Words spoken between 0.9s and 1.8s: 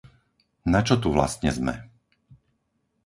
tu vlastne sme?